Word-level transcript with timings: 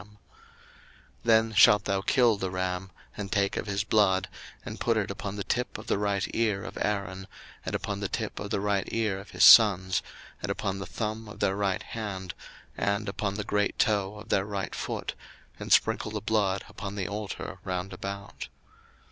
02:029:020 0.01 0.09
Then 1.25 1.53
shalt 1.53 1.85
thou 1.85 2.01
kill 2.01 2.35
the 2.35 2.49
ram, 2.49 2.89
and 3.15 3.31
take 3.31 3.55
of 3.55 3.67
his 3.67 3.83
blood, 3.83 4.29
and 4.65 4.79
put 4.79 4.97
it 4.97 5.11
upon 5.11 5.35
the 5.35 5.43
tip 5.43 5.77
of 5.77 5.85
the 5.85 5.99
right 5.99 6.25
ear 6.33 6.63
of 6.63 6.75
Aaron, 6.81 7.27
and 7.63 7.75
upon 7.75 7.99
the 7.99 8.07
tip 8.09 8.39
of 8.39 8.49
the 8.49 8.59
right 8.59 8.89
ear 8.91 9.19
of 9.19 9.29
his 9.29 9.43
sons, 9.45 10.01
and 10.41 10.49
upon 10.49 10.79
the 10.79 10.87
thumb 10.87 11.27
of 11.29 11.39
their 11.39 11.55
right 11.55 11.83
hand, 11.83 12.33
and 12.75 13.07
upon 13.07 13.35
the 13.35 13.43
great 13.43 13.77
toe 13.77 14.15
of 14.17 14.29
their 14.29 14.45
right 14.47 14.73
foot, 14.73 15.13
and 15.59 15.71
sprinkle 15.71 16.09
the 16.09 16.19
blood 16.19 16.65
upon 16.67 16.95
the 16.95 17.07
altar 17.07 17.59
round 17.63 17.93
about. 17.93 18.47